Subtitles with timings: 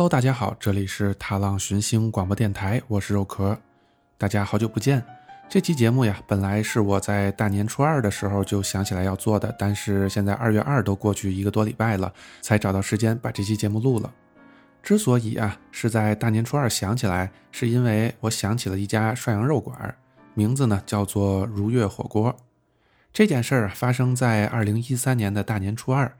[0.00, 3.54] Hello，大家好，这里是踏浪寻星广播电台，我是肉壳，
[4.16, 5.04] 大家好久不见。
[5.46, 14.10] 这期节目呀，本来是我在大年初二的时候就想起来要做的，但是现在二月二都过去一个多礼拜了，才找到时间把这期节目录了。
[14.82, 19.94] 之所以啊是在大年初二想起来，是因为我想起了一家涮羊肉馆，
[20.32, 22.34] 名字呢叫做如月火锅。
[23.12, 26.10] 这件事儿发生在二零一三年的大年初二，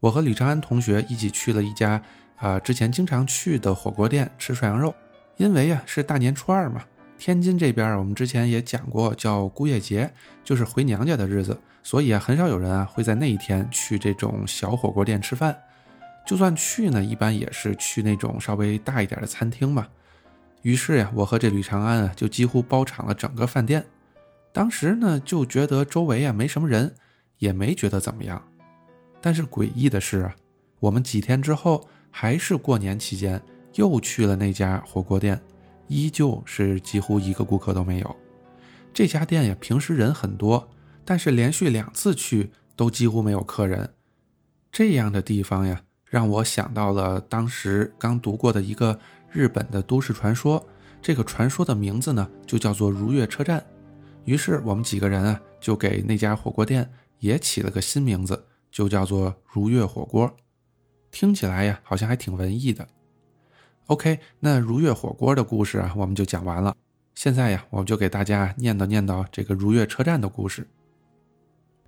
[0.00, 2.02] 我和吕长安同学一起去了一家
[2.38, 4.94] 啊之前经常去的火锅店吃涮羊肉，
[5.36, 6.82] 因为呀是大年初二嘛。
[7.18, 10.08] 天津这边，我们之前也讲过，叫姑爷节，
[10.44, 15.56] 就是回娘家的日子，所以啊，很少有人啊会在那一天去这种小火锅店吃饭。
[16.24, 19.88] 就算去呢，一般也是去那种稍微大一点的餐厅嘛。
[20.62, 23.84] 于是呀，我和这吕长安啊，就几乎包场了整个饭店。
[24.52, 26.94] 当时呢，就觉得周围啊没什么人，
[27.38, 28.40] 也没觉得怎么样。
[29.20, 30.36] 但是诡异的是啊，
[30.78, 31.88] 我们几天之后，
[32.20, 33.40] 还是过年期间，
[33.76, 35.40] 又去了那家火锅店。
[35.86, 38.16] 依旧是几乎一个顾客都没有。
[38.92, 40.68] 这家店呀，平时人很多，
[41.04, 43.94] 但是连续两次去都几乎没有客人。
[44.72, 48.98] 这样的地方呀，让我想到了当时刚读过的一个
[49.30, 50.66] 日本的都市传说。
[51.00, 53.64] 这个传说的名字呢，就叫做如月车站。
[54.24, 60.28] 于是我们几个人啊，就给那家火锅店也起了个新名字，就叫做如月火锅。
[61.10, 62.86] 听起来呀，好像还挺文艺的。
[63.86, 66.76] OK，那如月火锅的故事啊，我们就讲完了。
[67.14, 70.68] 现在呀，我们就给大家念叨念叨这个如月车站的故事。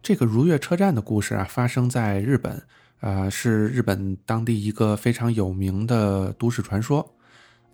[0.02, 2.62] 这个如月车站的故事啊，发生在日本，
[3.00, 7.14] 呃，是日本当地一个非常有名的都市传说。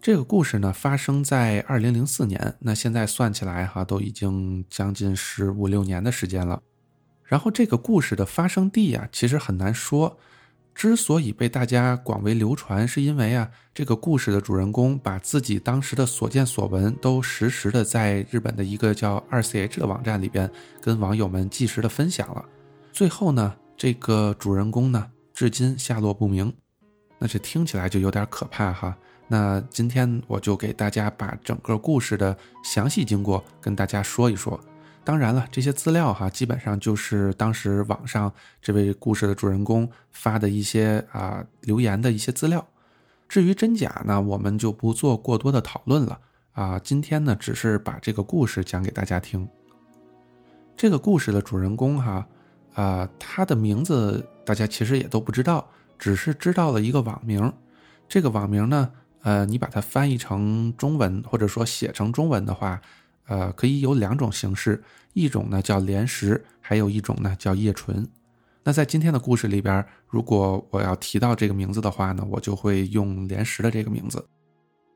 [0.03, 6.61] 这个故事呢，发生在二零零四年，那现在算起来哈，都已经将近十五六年的时间了。
[7.23, 10.19] 然后这个故事的发生地啊，其实很难说。
[10.77, 20.49] 之所以被大家广为流传，是因为啊，这个故事的主人公把自己当时的所见所闻都实时的在日本的一个叫二 ch 的网站里边
[20.83, 22.45] 跟网友们即时的分享了。
[22.93, 26.53] 最后呢，这个主人公呢，至今下落不明。
[27.19, 28.95] 那这听起来就有点可怕哈。
[29.29, 34.61] 那今天我就给大家把整个故事的详细经过跟大家说一说。
[35.07, 42.67] 当然了，这些资料哈，基本上就是当时网上这位故事的主人公发的一些啊留言的一些资料。
[43.29, 46.19] 至于真假呢，我们就不做过多的讨论了
[46.55, 46.77] 啊。
[46.81, 49.49] 今天呢，只是把这个故事讲给大家听。
[50.77, 52.27] 这个故事的主人公哈，
[52.75, 57.53] 啊，他的名字大家其实也都不知道，只是知道了一个网名。
[58.09, 58.91] 这个网名呢，
[59.23, 62.83] 呃，你把它翻译成中文或者说写成中文的话。
[63.27, 64.83] 呃，可以有两种形式，
[65.13, 68.07] 一种呢叫莲石，还有一种呢叫叶纯。
[68.65, 74.27] 那在今天的故事里边，如果我要提到这个名字的话呢，我就会用莲石的这个名字。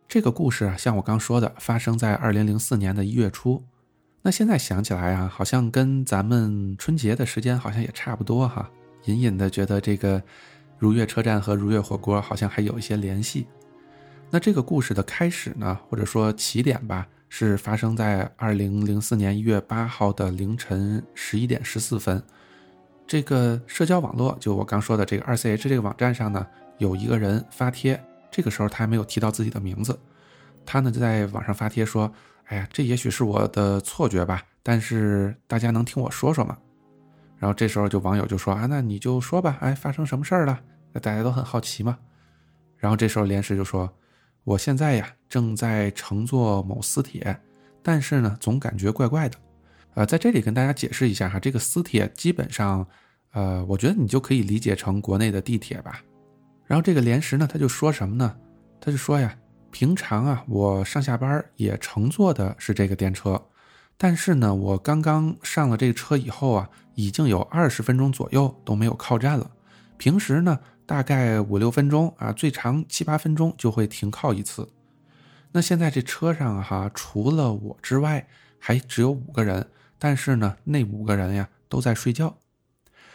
[0.08, 3.62] 这个故事啊，像我刚说的，发生在二零零四年的一月初。
[4.22, 8.68] 那现在想起来啊，好像跟咱们春节的时间好像也差不多哈，
[9.04, 10.20] 隐隐的觉得这个
[10.76, 13.46] 如月车站和如月火锅好像还有一些联系。
[14.30, 17.06] 那这个故事的开始呢，或者说起点吧。
[17.32, 22.20] 是发生在二零零四年一月八号的凌晨十一点十四分，
[23.06, 26.44] 这个社交网络就我刚说的这个二 ch 这个网站上呢，
[26.78, 28.02] 有一个人发帖，
[28.32, 29.96] 这个时候他还没有提到自己的名字，
[30.66, 32.12] 他呢就在网上发帖说
[32.46, 36.58] ：“哎呀，这也许是我的错觉吧，但是大家能听我说说吗？”
[37.38, 40.60] 然后这时候就网友就说：“啊，那你就说吧，哎，发生什么事儿了？
[40.92, 41.96] 那大家都很好奇嘛。”
[42.76, 43.88] 然后这时候连石就说。
[44.42, 47.38] 我现在呀正在乘坐某私铁，
[47.82, 49.36] 但是呢总感觉怪怪的。
[49.94, 52.86] 呃，在这里跟大家解释一下哈，这个私铁基本上，
[53.32, 56.00] 呃，我觉得你就可以理解成国内的地铁吧。
[56.64, 58.34] 然后这个莲石呢，他就说什么呢？
[58.80, 59.36] 他就说呀，
[59.70, 63.40] 平常啊我上下班也乘坐的是这个电车，
[63.98, 69.50] 但是呢我刚刚上了这个车以后啊，已经有二十分钟左右都没有靠站了。
[69.98, 70.58] 平时呢。
[70.90, 74.68] 大概五六分钟啊，最长七八分钟就会停靠一次。
[75.52, 78.26] 那现在这车上哈，除了我之外，
[78.58, 79.64] 还只有五个人。
[80.00, 82.36] 但是呢，那五个人呀都在睡觉。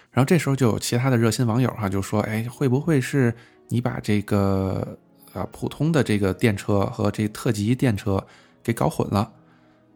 [0.10, 3.36] 然后这时候就有其他的热心网友哈就说：“哎，会不会是
[3.68, 4.98] 你把这个
[5.33, 8.25] 啊普通的这个电车和这特级电车
[8.63, 9.30] 给搞混了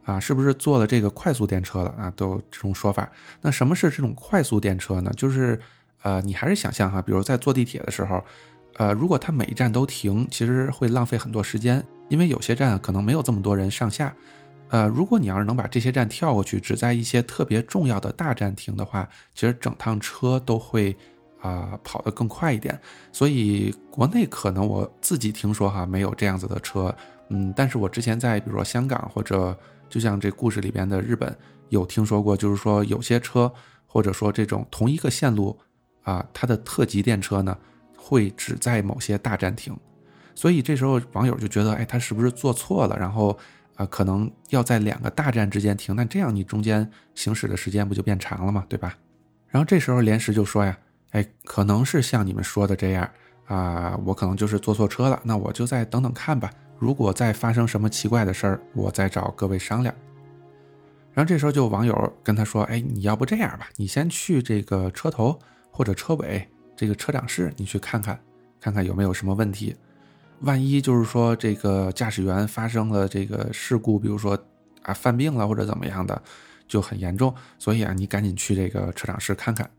[0.03, 0.19] 啊？
[0.19, 2.11] 是不是坐了这个快速电车了啊？
[2.13, 3.09] 都有这种说法。
[3.39, 5.09] 那什么是这种快速电车呢？
[5.15, 5.57] 就是。
[6.01, 8.23] 呃，你还是想象哈，比如在坐地铁的时候，
[8.75, 14.15] 呃，如果它每一站都停，其实会浪费很多时间，因为有些站可能没有这么多人上下。
[14.69, 20.95] 呃，如果你要是能把这些站跳过去，只在一些特别重要的大站停的话，其实整趟车都会
[21.41, 22.79] 啊跑得更快一点。
[23.11, 26.95] 所以国内可能我自己听说哈没有这样子的车，
[27.29, 29.57] 嗯，但是我之前在比如说香港或者
[29.89, 31.35] 就像这故事里边的日本
[31.69, 33.51] 有听说过，就是说有些车
[33.87, 35.57] 或者说这种同一个线路
[36.03, 37.57] 啊，它的特级电车呢
[37.95, 39.75] 会只在某些大站停。
[40.35, 42.97] 所以这时候网友就觉得，哎，他是不是做错了？
[42.97, 43.37] 然后，
[43.75, 48.65] 啊，可能要在两个大站之间停，那这样你中间行驶的时间不就变长了吗？
[48.69, 48.95] 对吧？
[49.49, 50.77] 然后这时候连石就说呀，
[51.11, 53.09] 哎，可能是像你们说的这样
[53.47, 56.49] 啊，我可能就是坐错车了，那我就再等等看吧。
[56.77, 59.93] 如果再发生什么奇怪的事儿，我再找各位商量。
[61.13, 65.37] 然后这时候就网友跟他说，哎，你要不这样吧，你先去这个车头
[65.79, 66.45] 或者车尾
[66.75, 68.19] 这个车长室，你去看看，
[68.59, 69.73] 看看有没有什么问题。
[70.41, 74.37] 万一就是说这个驾驶员发生了这个事故，比如说
[74.81, 76.21] 啊犯病了或者怎么样的，
[76.67, 77.33] 就很严重。
[77.57, 79.71] 所以啊，你赶紧去这个车长室看看。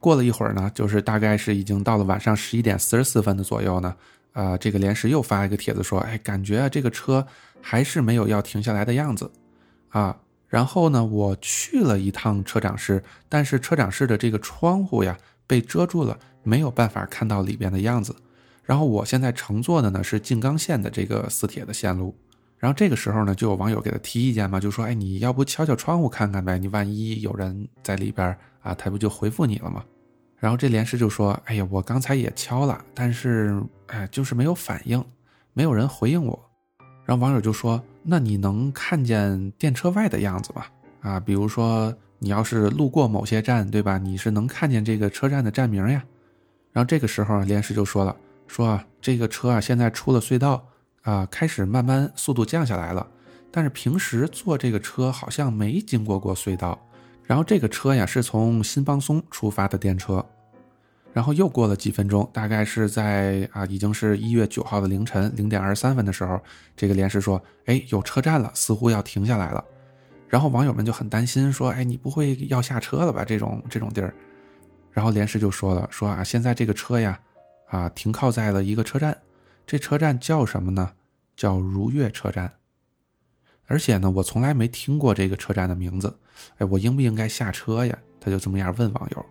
[0.00, 3.94] 过了一会儿呢，就是大概是已经到了晚上十一点四十四分的左右呢，
[4.32, 7.24] 啊，这个连石又发一个帖子说，哎，感觉这个车
[7.62, 9.30] 还是没有要停下来的样子，
[9.90, 10.18] 啊，
[10.48, 15.16] 然后呢，我去了一趟车长室，但是车长室的这个窗户呀
[15.46, 18.16] 被遮住了，没有办法看到里边的样子。
[18.64, 22.16] 然后我现在乘坐的呢是静冈线的这个私铁的线路，
[22.58, 26.58] 然后这个时候呢就有网友给他提意见嘛，就说：“哎，你要不敲敲窗户看看呗？
[26.58, 29.84] 你万一有人在里边啊，他不就回复你了吗？”
[30.38, 35.04] 然后这连师就说：“哎呀，我刚才也敲了，但是哎，就是没有反应，
[35.52, 36.44] 没有人回应我。”
[37.08, 40.66] 然后网友就说：“那你能看见电车外的样子吗？
[41.00, 43.96] 啊，比如说你要是路过某些站，对吧？
[43.96, 46.04] 你是能看见这个车站的站名呀？”
[46.70, 48.14] 然后这个时候连师就说了。
[48.46, 50.62] 说啊，这个车啊，现在出了隧道，
[51.00, 53.06] 啊，开始慢慢速度降下来了。
[53.50, 56.78] 但是平时坐这个车好像没经过过隧道。
[57.24, 60.22] 然后这个车呀，是从新邦松出发的电车。
[61.12, 66.40] 然后又过了几分钟，大概是在啊，已经是一月九号的凌晨零点二十三分的时候，
[66.76, 69.64] 这个连石说，哎，有车站了，似乎要停下来了。
[70.28, 73.24] 然后网友们就很担心，说，哎，你不会要下车了吧？
[73.24, 74.14] 这种这种地儿。
[74.92, 77.18] 然后连石就说了，说啊，现在这个车呀。
[77.70, 79.14] 啊，停靠在了一个车站，
[79.66, 80.92] 这车站叫什么呢？
[81.36, 82.50] 叫如月车站。
[83.66, 86.18] 而且呢，我从来没听过这个车站的名字。
[86.56, 87.98] 哎，我应不应该下车呀？
[88.18, 89.26] 他就这么样问网友。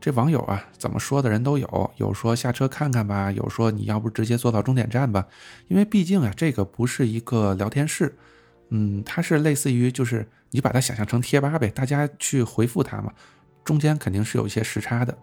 [0.00, 5.26] 这网友啊，怎么说的人都有，有说下车看看吧，有说你要不直接坐到终点站吧，
[5.68, 8.16] 因为毕竟啊，这个不是一个聊天室，
[8.70, 13.12] 嗯，它是类似于就是你把它想象成贴吧呗，大家去回复它嘛，
[13.62, 15.16] 中间肯定是有一些时差的。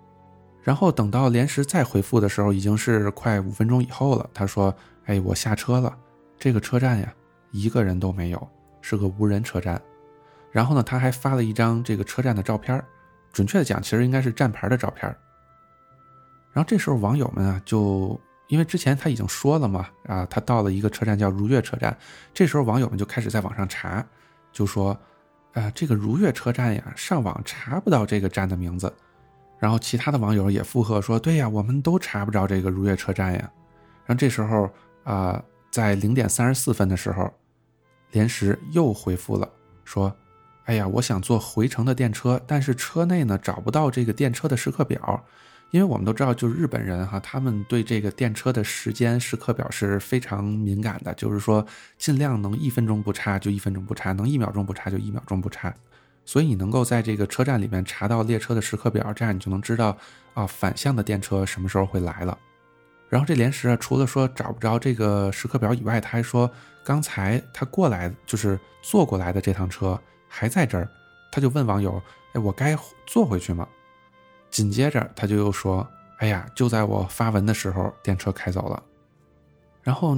[0.62, 4.29] 然后等到连时再回复的时候，已经是快五分钟以后了。
[4.33, 4.75] 他说
[5.07, 5.97] ：“哎，我下车了，
[6.38, 7.13] 这个车站呀，
[7.51, 8.47] 一个人都没有，
[8.81, 9.81] 是个无人车站。”
[10.51, 12.83] 然后呢，他还发了一张这个车站的照片，
[13.31, 15.07] 准确的讲，其实应该是站牌的照片。
[16.53, 21.95] 然后这时候网友们啊，就因为之前他已经说了嘛，啊，他到了一个车站叫如月车站。
[22.33, 24.03] 这时候网友们就开始在网上查，
[24.51, 24.97] 就说
[25.53, 28.91] ：“啊，这个如月车站呀，上网查不到这个站的名字。”
[29.59, 33.51] 然后其他的网友也附和说：“对呀，我们都查不着这个如月车站呀。”
[34.06, 34.69] 然后这时候
[35.03, 37.31] 啊，在零点三十四分的时候，
[38.12, 39.48] 连石又回复了，
[39.84, 40.15] 说
[40.67, 45.25] ：“哎呀，我想坐回程的电车，但是车内呢找不到这个电车的时刻表，
[45.71, 51.65] 因为我们都知道，就是日本人哈，他们对这个电车的时间时刻表是非常敏感的，就是说
[51.97, 55.74] 尽量能一分钟不差就一分钟不差，能一秒钟不差就一秒钟不差。”
[56.25, 59.97] 所以你能够在这个车站里面查到列车的时刻表，这样你就能知道
[60.33, 62.38] 啊反向的电车什么时候会来了。
[63.07, 66.51] 然后这连石啊，除了说找不着这个时刻表以外，他还说
[66.83, 69.97] 刚才他过来就是坐过来的这趟车
[70.27, 70.89] 还在这儿，
[71.31, 72.01] 他就问网友
[72.34, 73.67] ：“哎，我该坐回去吗？”
[74.51, 75.88] 紧接着他就又说
[76.19, 78.84] ：“哎呀，就在我发文的时候，电车开走了。”
[79.84, 80.17] 然后。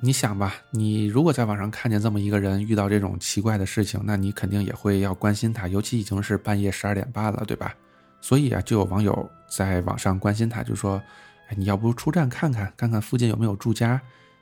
[0.00, 7.74] 你想吧，你如果在网上看见这么一个人遇到这种奇怪的事情，那你肯定也会要关心他，尤其已经是半夜十二点半了，对吧？
[8.20, 11.00] 所以啊，就有网友在网上关心他，就说
[11.48, 13.98] ：“哎，你要不出站看看，看看附近有没有住家？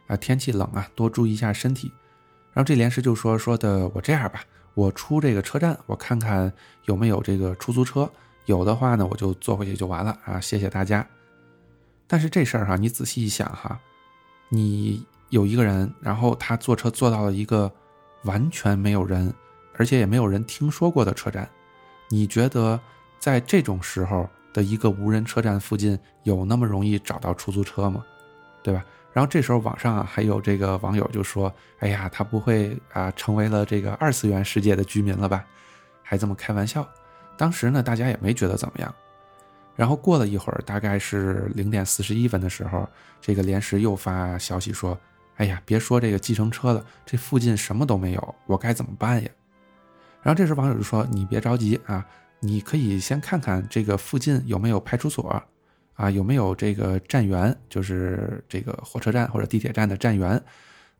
[0.09, 1.93] 啊，天气冷啊，多注意一下身体。”
[2.53, 4.43] 然后这连石就说：“说的我这样吧，
[4.75, 6.53] 我出这个车站，我看看
[6.85, 8.11] 有没有这个出租车，
[8.47, 11.07] 有的话呢，我就坐回去就完了啊，谢谢大家。”
[12.07, 13.81] 但是这事儿哈，你仔细一想哈，
[14.49, 15.07] 你。
[15.33, 17.73] 有一个人，然后他坐车坐到了一个
[18.25, 19.33] 完全没有人，
[19.79, 21.49] 而且也没有人听说过的车站。
[22.11, 22.79] 你觉得
[23.19, 28.05] 在这种时候的一个无人车站附近有那么容易找到出租车吗？
[28.63, 28.85] 对吧？
[29.13, 35.45] 然后这时候网上啊还有这个网友就说：“哎呀，他不会啊成为了这个二次元世界的居民了吧？”
[36.03, 36.87] 还这么开玩笑。
[37.37, 38.95] 当时呢，大家也没觉得怎么样。
[39.75, 42.89] 然后过了一会儿，大概是零点四十一分的时候，
[43.21, 44.99] 这个连石又发消息说
[45.37, 49.31] ：“哎呀，别说这个计程车了，这附近什么都没有，我该怎么办呀？”
[50.23, 52.07] 然后这时网友就说：“你别着急啊，
[52.39, 55.43] 你可以先看看这个附近有没有派出所，
[55.95, 60.43] 啊，有没有这个站员，就是这个火车站或者地铁站的站员，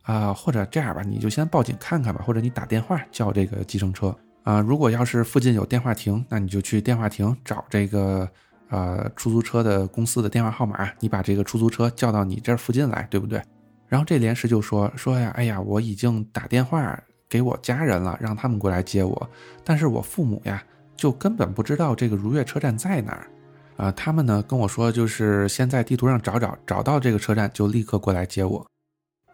[0.03, 4.61] 啊，或者这样吧，你就先报警看看吧，或者你打电话叫这个计程车啊。
[4.61, 8.29] 如果要是附近有电话亭，那你就去电话亭找这个。”
[8.73, 13.39] 呃，出租车的公司的电话号码，你把这个出租车叫到你这附近来，对不对？
[13.87, 19.31] 然后这连石就说说呀，哎呀，我已经打电话给我家人了，让他们过来接我，
[19.63, 20.65] 但是我父母呀，
[20.97, 23.27] 就根本不知道这个如月车站在哪儿，
[23.77, 28.67] 啊，他们呢跟我说，就是先在地图上找找，找到这个车站就立刻过来接我。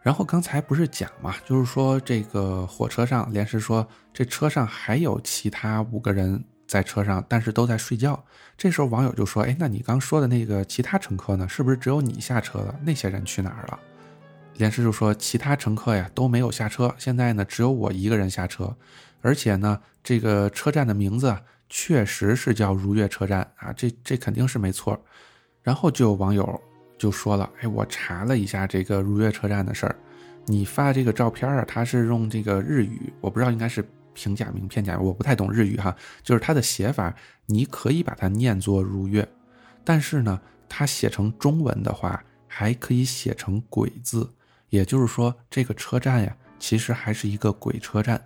[0.02, 6.44] 然后刚才不是讲嘛，就是说这个火车上，连石说这车上还有其他五个人。
[6.68, 8.22] 在车上，但是都在睡觉。
[8.54, 11.48] 这时候网友就说：“哎，那你刚说的那个其他乘客呢？
[11.48, 12.78] 是不是只有你下车了？
[12.82, 13.80] 那些人去哪儿了？”
[14.58, 18.76] 连师就说：“其他乘客呀都没有下车，现在呢只有我一个人下车，
[19.22, 21.34] 而且呢这个车站的名字
[21.68, 25.00] 确实是叫如月车站啊，这这肯定是没错。”
[25.62, 26.60] 然后就有网友
[26.96, 29.96] 就说了：“哎，我查了一下这个如月车站的事儿，
[30.46, 33.84] 你发这个照片啊，它是用这个日语，我不知道应该是。”
[34.14, 35.94] 平假名、片假，我不太懂日语哈，
[36.24, 37.14] 就是它的写法，
[37.46, 39.28] 你可以把它念作如月，
[39.84, 44.28] 但是呢，它写成中文的话，还可以写成鬼字，
[44.70, 48.20] 也就是说，这个车站呀，其实还是一个鬼车站。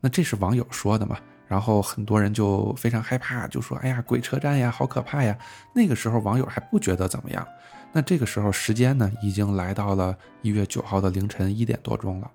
[0.00, 1.18] 那这是网友说的嘛？
[1.46, 5.36] 然后很多人就非常害怕，就说：“哎呀，鬼车站呀，好可怕呀！”
[5.74, 7.46] 那个时候网友还不觉得怎么样。
[7.92, 12.30] 那这个时候时间呢，已经来到了一月九号的凌晨一点多钟了。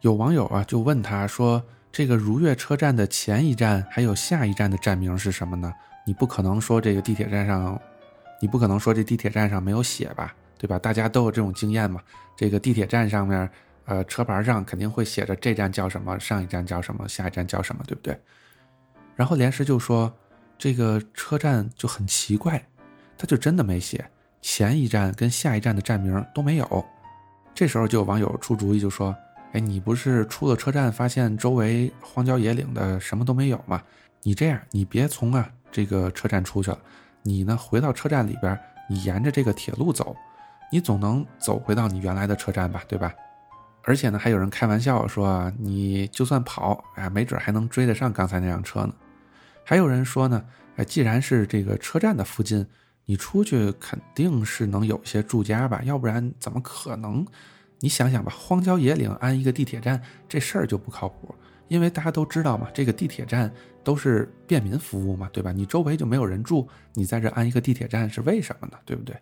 [0.00, 1.62] 有网友啊，就问他说。
[1.90, 5.72] 这个如月车站的前一站还有下一站的站名是什么呢？
[6.04, 7.80] 你不可能说这个地铁站上，
[8.42, 10.78] 你不可能说这地铁站上没有写吧，对吧？
[10.78, 12.00] 大家都有这种经验嘛。
[12.36, 13.50] 这个地铁站上面，
[13.88, 18.16] 呃，车牌上肯定会写着这站叫什么，上一站叫什么，下一站叫什么，对不对？
[19.16, 20.14] 然后连石就说，
[20.56, 22.62] 这个车站就很奇怪，
[23.16, 24.08] 他就真的没写
[24.40, 26.84] 前一站跟下一站的站名都没有。
[27.54, 29.12] 这时候就有网友出主意就说。
[29.52, 33.82] 哎，你不是出了车站发现周围荒郊野岭的什么都没有吗？
[34.22, 36.78] 你这样，你别从啊这个车站出去了，
[37.22, 40.14] 你呢回到车站里边，你沿着这个铁路走，
[40.70, 43.10] 你总能走回到你原来的车站吧，对吧？
[43.88, 48.94] 而且呢，还有人开玩笑说啊，你就算跑，哎，没准还能追得上刚才那辆车呢。
[49.64, 50.44] 还有人说呢，
[50.76, 52.66] 哎，既然是这个车站的附近，
[53.06, 57.26] 你出去肯定是能有些住家吧，要不然怎么可能？
[57.80, 61.34] 你想想吧，荒郊野岭安一个地铁站，这事儿就不靠谱。
[61.68, 63.50] 因为大家都知道嘛，这个地铁站
[63.82, 65.50] 都是便民服务嘛，对吧？
[65.50, 68.76] 你周围就没有人住，你在这安一个地铁站是为什么呢？
[68.84, 69.16] 对不对？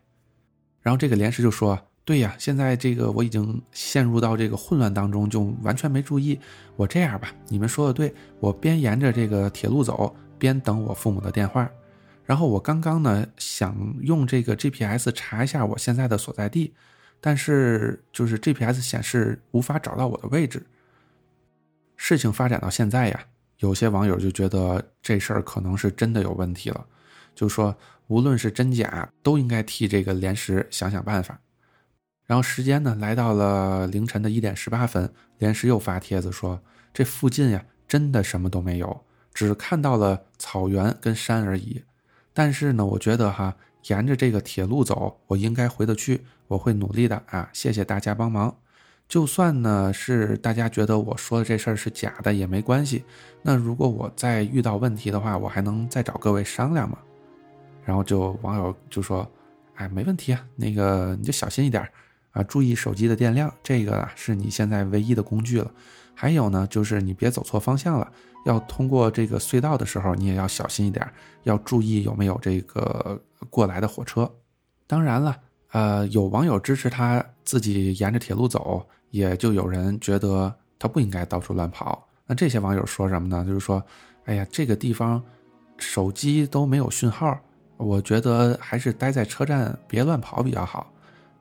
[0.83, 6.39] 然后这个连石就说：“对呀，现在这个我已经陷入到这个混乱当中，就完全没注意。
[6.77, 11.69] 我这样吧，你们说的对，我边沿着这个铁路走，边等我父母的电话。
[12.25, 16.73] 然后我刚刚呢想用这个 GPS 查一下我现在的所在地。”
[17.21, 20.65] 但是，就是 GPS 显示无法找到我的位置。
[21.97, 23.21] 事情发展到现在呀，
[23.59, 26.87] 有些网友就觉得这事儿可能是真的有问题了，
[27.35, 31.41] 就说无论是真假，都应该替这个连石想想办法。
[32.26, 36.61] 然后时间呢，来到了凌晨的一点十八分，连石又发帖子说，
[36.92, 41.83] 这附近呀，真的什么都没有，只看到了草原跟山而已。
[42.33, 43.56] 但是呢，我觉得哈。
[43.88, 46.21] 沿着这个铁路走，我应该回得去。
[46.49, 47.49] 我会努力的啊！
[47.52, 48.52] 谢谢大家帮忙。
[49.06, 53.04] 就算呢是大家觉得我说的这事儿是假的也没关系。
[53.42, 56.99] 那如果我再遇到问题的话，我还能再找各位商量吗？
[57.85, 59.25] 然后就网友就说
[59.76, 61.88] ：“哎，没问题啊，那个你就小心一点
[62.37, 65.71] 啊，注意手机的电量，这个啊是你现在唯一的工具了。
[66.14, 68.12] 还有呢，就是你别走错方向了。”
[68.47, 71.05] 要通过这个隧道的时候，你也要小心一点，
[71.43, 74.31] 要注意有没有这个过来的火车。
[74.87, 75.37] 当然了，
[75.73, 82.07] 呃，有网友支持他自己沿着铁路走，也就有人觉得他不应该到处乱跑。
[82.25, 83.45] 那这些网友说什么呢？
[83.45, 83.83] 就是说，
[84.26, 85.21] 哎呀，这个地方
[85.78, 87.37] 手机都没有讯号，
[87.76, 90.93] 我觉得还是待在车站别乱跑比较好。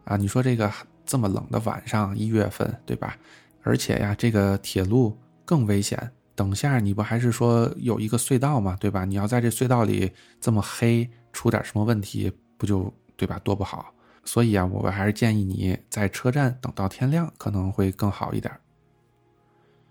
[0.05, 0.71] 啊，你说这个
[1.05, 3.17] 这么冷的晚上，一月份，对吧？
[3.63, 6.11] 而且呀，这个铁路更危险。
[6.35, 8.77] 等下，你不还是说有一个隧道吗？
[8.79, 9.05] 对吧？
[9.05, 13.39] 你要在这隧道里这么黑，出点什么问题，不就对吧？
[13.43, 13.93] 多不好。
[14.23, 18.51] 所以啊，我还是建议你在车站等到天亮，可能会更好一点。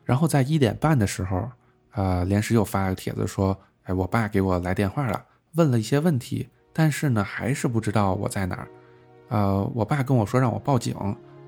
[0.04, 1.50] 然后在一点半的时候，
[1.92, 8.68] 呃，连石又发了个帖子说：“哎，我爸给我来电话了，问了一些问题，但是呢，还是不知道我在哪儿。
[9.28, 10.94] 呃，我爸跟我说让我报警。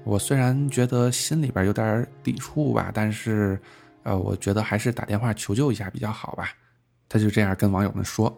[0.05, 3.61] 我虽然觉得心里边有点抵触吧，但是，
[4.05, 6.51] 呃，我觉得还是打电话求救一下比较好吧。
[7.09, 8.33] 他就这样跟网友们说。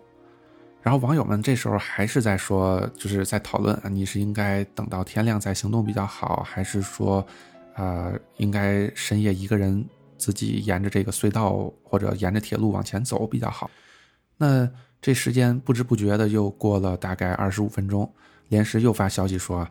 [0.81, 7.27] 然后网友们这时候还是在说，就是在讨论啊，你是应该等到天亮再行动比较好，还是说，
[7.75, 9.85] 呃，应该深夜一个人
[10.17, 13.71] 自己沿着这个隧道或者沿着铁路往前走比较好？
[14.39, 14.71] 那
[15.03, 18.11] 这时间不知不觉的又过了大概二十五分钟，
[18.49, 19.69] 连时又发消息说，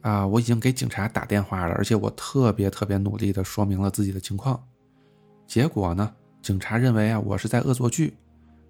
[0.00, 4.62] 啊，我已经给警察打电话了，而且我特别特别努力的说明了自己的情况，
[5.46, 8.14] 结果呢，警察认为啊，我是在恶作剧。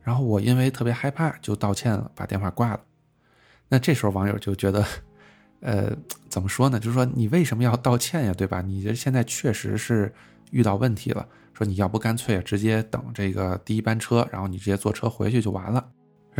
[0.02, 2.80] 然后我因为特别害怕，就道歉了，把电话挂了。
[3.68, 4.84] 那这时候网友就觉得，
[5.60, 5.94] 呃，
[6.28, 6.80] 怎么说呢？
[6.80, 8.32] 就是说你为什么要道歉呀？
[8.32, 8.62] 对吧？
[8.62, 10.12] 你这现在确实是
[10.52, 11.28] 遇到问题了。
[11.52, 15.86] 说你要不干脆直接等这个第一班车，然后你直接坐车回去就完了。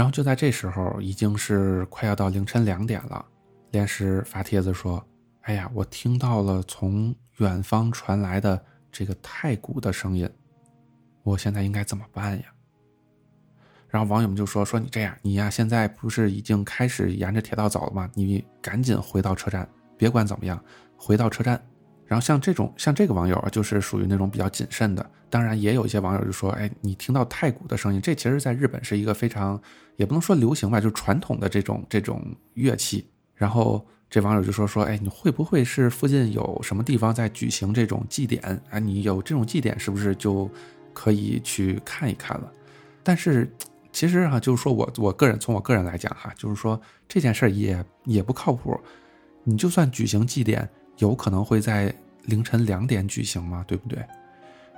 [0.01, 3.23] 然后就在这时候，已经是快要到凌晨两点了。
[3.71, 5.07] 连石发帖子说
[5.45, 10.27] ：“哎呀，我听到了从远方传来的这个太鼓的声音，
[11.23, 12.45] 我现在应该怎么办呀？”
[13.91, 18.11] 然后网友们就说：“说你这样，你呀，现在不是已经开始沿着铁道走了吗？
[18.15, 20.59] 你赶紧回到车站，别管怎么样，
[20.97, 21.63] 回到车站。
[22.11, 25.11] 然后像这种，像这个网友啊，就是属于那种比较谨慎的。
[25.29, 29.63] 当然，也有一些网友就说：，哎，你听到太鼓的声音，这其实在日本是一个非常，
[29.95, 32.21] 也不能说流行吧，就是传统的这种这种
[32.55, 33.07] 乐器。
[33.37, 38.43] 然后这网友就说：，说，哎，你会不会是附近有什么地方在举行这种祭典？
[38.71, 40.51] 啊，你有这种祭典，是不是就
[40.93, 42.53] 可以去看一看了？
[43.05, 43.49] 但是。”
[43.93, 48.81] 其实哈，就是说我我个人从我个人来讲哈，就是说这件事也也不靠谱。
[49.43, 53.63] 你就算举行祭典，有可能会在凌晨两点举行吗？
[53.69, 54.03] 对不对？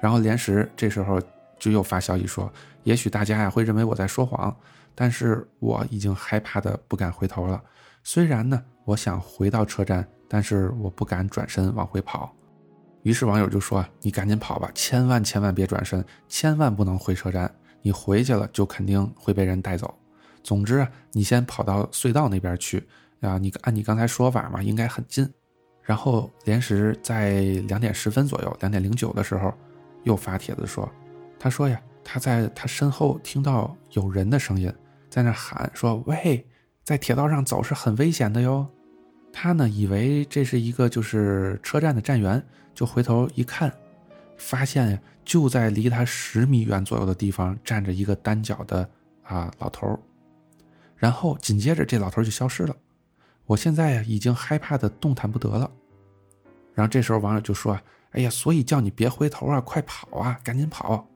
[0.01, 1.21] 然后连石这时候
[1.59, 4.57] 就又发消息说，也许大家呀会认为我在说谎，
[4.95, 7.63] 但是我已经害怕的不敢回头了。
[8.03, 12.35] 虽然呢，我想回到车站，但是我不敢转身往回跑。
[13.03, 17.53] 于是网友就说：“你赶紧跑吧，千万千万别转身，千万不能回车站。”
[17.85, 19.93] 你回去了就肯定会被人带走。
[20.45, 22.87] 总之啊，你先跑到隧道那边去
[23.21, 23.39] 啊！
[23.39, 25.29] 你按你刚才说法嘛，应该很近。
[25.83, 29.53] 然后连石在两点十分左右，两点零九的时候，
[30.05, 30.91] 又发帖子说
[31.39, 34.73] ：“他说呀，他在他身后听到有人的声音，
[35.11, 36.47] 在那喊说：‘喂，
[36.85, 38.67] 在铁道上走是很危险的哟。’
[39.33, 43.73] 他呢，以为这是一个就是车站的站员，就回头一看。”
[44.39, 48.89] 发现，就在离他十米远左右的地方站着一个单脚的
[49.23, 49.97] 啊老头
[50.97, 52.75] 然后紧接着这老头就消失了。
[53.47, 55.71] 我现在呀已经害怕的动弹不得了。
[56.75, 57.79] 然后这时候网友就说
[58.13, 61.07] ：“哎呀，所以叫你别回头啊，快跑啊，赶紧跑。”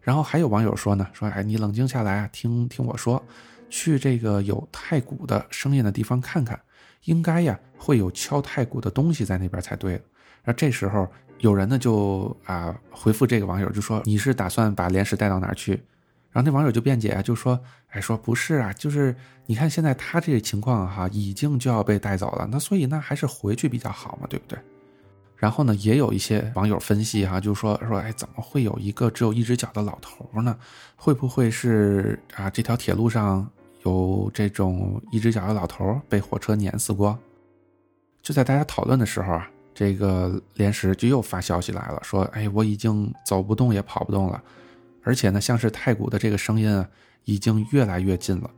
[0.00, 3.22] 然后还有网友说呢，说：“哎，你冷静下来啊，听听我说，
[3.68, 6.58] 去这个有太鼓的声音的地方看看，
[7.04, 9.92] 应该呀会有敲太鼓的东西在那边才对。”
[10.44, 11.08] 然后这时候。
[11.40, 15.80] 有人呢就啊回复这个网友就说你是打算把连石带到哪儿去？
[16.30, 19.14] 然后那网友就辩解啊，就说哎说不是啊，就是
[19.46, 24.58] 你看现在他这个情况哈，已经就要被带走了，那所以那还是回去比较好嘛，对不对？
[25.36, 30.56] 然后呢，也有一些网友分析哈，就说说哎怎么会有一个只有一只脚的老头呢？
[30.96, 33.48] 会不会是啊这条铁路上
[33.84, 37.18] 有这种一只脚的老头被火车碾死过？
[38.22, 39.48] 就在大家讨论的时候啊。
[39.74, 44.42] 这个连石就又发消息来了，说：“哎，我已经走不动也跑不动了，
[45.02, 46.88] 而且呢，像是太古的这个声音啊，
[47.24, 48.50] 已经越来越近了。”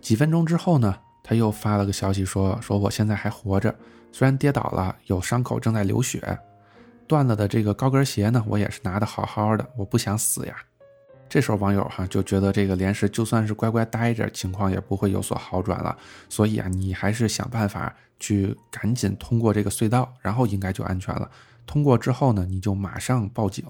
[0.00, 3.74] 几分钟之后呢，他又发了个消息说：“说我现在还活着，
[4.10, 6.38] 虽然跌倒了，有伤口正在流血，
[7.06, 10.56] 断了的这个高跟鞋呢，我也是拿的好好的，我不想死呀。”
[11.28, 15.96] 这时候网友哈就觉得这个连石就算是乖乖待着，情况也不会有所好转了。
[16.28, 21.30] 所以啊，你还是想办法去赶紧通过这个隧道，然后应该就安全了。
[21.64, 23.64] 通过之后呢，你就马上报警。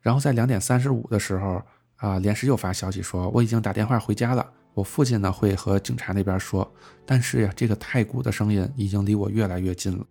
[0.00, 1.62] 然后在两点三十五的时候
[1.96, 6.70] 啊，连石又发消息说我已经打电话回家了，我父亲呢会和警察那边说。
[7.04, 10.04] 但是呀，这个太鼓的声音已经离我越来越近了。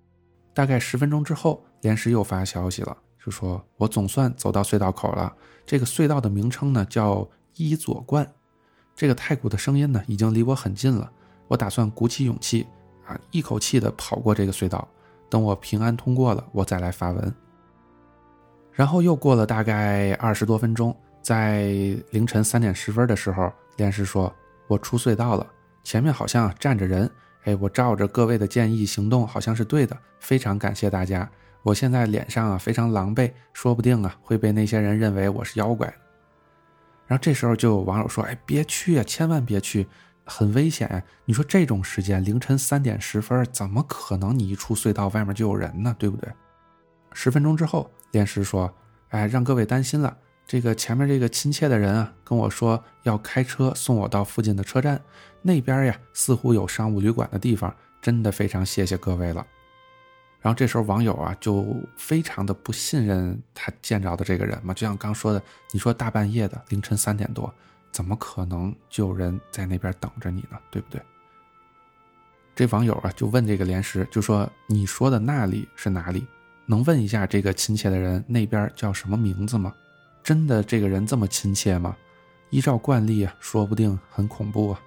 [0.53, 2.97] 大概十分钟之后，连石又发消息了。
[3.23, 5.33] 就说我总算走到隧道口了。
[5.65, 8.25] 这个隧道的名称呢叫伊佐观。
[8.95, 11.11] 这个太古的声音呢已经离我很近了。
[11.47, 12.65] 我打算鼓起勇气
[13.05, 14.87] 啊，一口气的跑过这个隧道。
[15.29, 17.35] 等我平安通过了，我再来发文。
[18.77, 21.63] 然后又过了大概二十多分钟，在
[22.11, 24.31] 凌晨三点十分的时候，连师说
[24.69, 25.47] ：“我出隧道了，
[25.83, 27.09] 前面好像站着人。
[27.45, 29.97] 哎，我照着各位的建议行动，好像是对的。
[30.19, 31.27] 非常感谢大家。”
[31.63, 35.91] 我现在脸上啊非常狼狈，说不定啊会被那些人认为我是妖怪。
[37.07, 39.87] 然后这时候就有网友说：“哎，别去啊，千万别去，
[40.23, 41.03] 很危险！
[41.25, 45.95] 你说这种时间，凌晨三点十分，怎么可能你一出隧道外面就有人呢？
[45.97, 46.29] 对不对？”
[47.19, 48.71] 十分钟之后，莲师说
[49.09, 55.01] ：“哎，让各位担心了，这个前面这个亲切的人啊，跟我说要开车送我到附近的车站，
[55.41, 59.43] 那边呀似乎有商务旅馆的地方，真的非常谢谢各位了。”
[60.41, 61.65] 然后这时候网友啊就
[61.97, 67.51] 非常的不信任他见着的这个人嘛，就像刚说的，你说大半夜的凌晨三点多，
[67.91, 70.59] 怎么可能就有人在那边等着你呢？
[70.69, 71.01] 对不对？
[72.55, 76.27] 这网友啊就问这个莲石，就说你说的那里是哪里？
[76.69, 79.73] 能问一下这个亲切的人那边叫什么名字吗？
[80.21, 81.95] 真的这个人这么亲切吗？
[82.49, 84.81] 依照惯例啊，说不定很恐怖啊。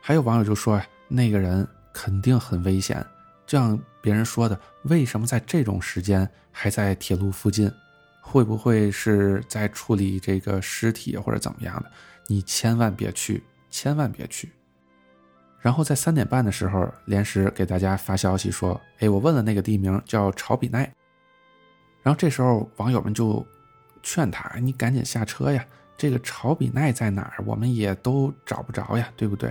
[0.00, 3.04] 还有网友就说呀，那个人肯定很危险。
[3.44, 7.70] 这样别人说的，为什么在这种时间还在铁路附近？
[8.20, 11.90] 会不会是在处理这个尸体或者怎么样的？
[12.28, 14.50] 你千万别去，千万别去。
[15.64, 20.80] 然后在三点半的时候，连时给大家发消息说：“哎，我问了那个地名叫朝比奈。”
[22.04, 23.42] 然后这时候网友们就
[24.02, 25.64] 劝他：“你赶紧下车呀！
[25.96, 27.42] 这个朝比奈在哪儿？
[27.46, 29.50] 我们也都找不着呀，对不对？”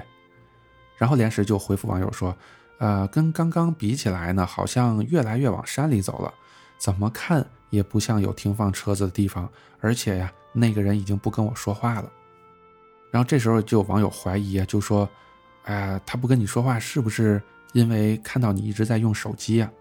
[0.99, 2.37] 然后连时就回复网友说。
[2.79, 6.33] 呃，跟刚刚比起来呢，好像越来越往山里走了，
[6.77, 9.49] 怎么看也不像有停放车子的地方，
[9.79, 12.11] 而且呀，那个人已经不跟我说话了。
[13.09, 15.09] 然后这时候就有网友怀疑啊，就说，
[15.63, 19.71] 哎，他不跟你说话，是不是因为看到你一直在用手机啊？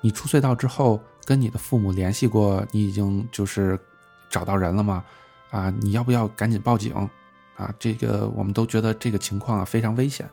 [0.00, 3.78] 你出隧道之后跟你的父母联系过，你已经就是
[4.28, 5.04] 找到人了吗？
[5.50, 6.92] 啊，你要不要赶紧报警？
[7.56, 10.28] 啊，这个我们都觉得这个情况啊非常危险。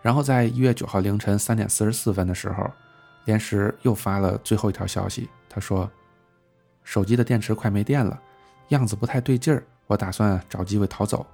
[0.00, 2.70] 然后在一月九号凌晨三点四十四分的时候，
[3.24, 5.28] 连石又发了最后一条消息。
[5.48, 5.90] 他说
[6.84, 8.18] ：“手机的电池快没电了，
[8.68, 9.62] 样子不太对劲儿。
[9.86, 11.26] 我打算找机会逃走。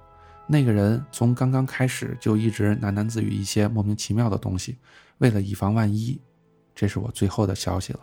[0.47, 4.77] 那个人从刚刚开始就一直喃喃自语一些莫名其妙的东西。
[5.17, 6.19] 为了以防万一，
[6.73, 7.99] 这是我最后的消息了。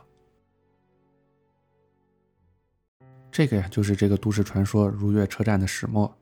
[3.30, 6.12] 这个呀，就是这个都市传说如月车站的始末。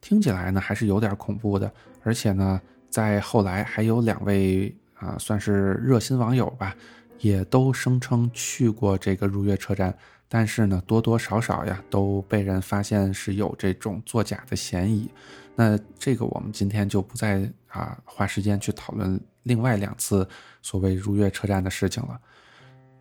[0.00, 6.74] 听起来呢，还是有点恐怖的，而且呢。”在后来，还有两位啊，算是热心网友吧，
[7.18, 9.94] 也都声称去过这个如月车站，
[10.28, 15.10] 但是呢，多多少少呀，都被人发现是有这种作假的嫌疑。
[15.54, 20.28] 那这个我们今天就不再啊花时间去讨论另外两次
[20.62, 22.20] 所谓如月车站的事情了。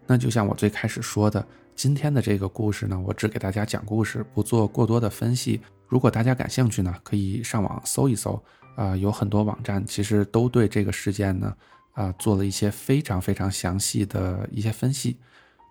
[0.05, 5.61] 那就像我最开始说的，今天的这个故事呢，我只给大家讲故事，不做过多的分析。
[5.87, 8.41] 如果大家感兴趣呢，可以上网搜一搜。
[8.77, 11.57] 啊，有很多网站其实都对这个事件呢，
[11.93, 15.17] 啊，做了一些非常非常详细的一些分析。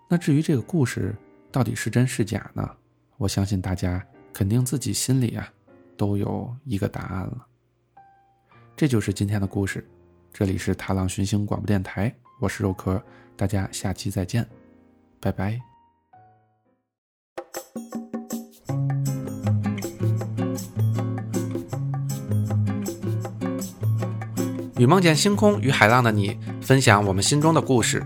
[0.09, 1.15] 那至于这个故事
[1.57, 2.69] 到底是真是假呢？
[3.17, 5.51] 我相信大家肯定自己心里啊
[5.97, 7.47] 都有一个答案了。
[8.75, 9.83] 这就是今天的故事，
[10.31, 13.01] 这里是踏浪寻星广播电台，我是肉壳，
[13.35, 14.47] 大家下期再见，
[15.19, 15.59] 拜拜。
[24.77, 28.05] 与梦见星空与海浪的你，分享我们心中的故事。